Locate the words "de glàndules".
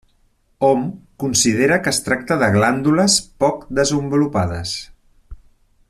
2.45-3.19